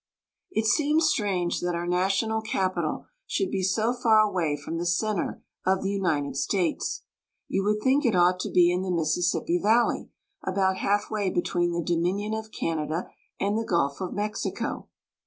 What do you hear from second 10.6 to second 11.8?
half way between